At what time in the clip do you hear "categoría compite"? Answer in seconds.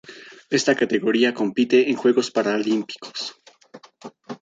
0.81-1.77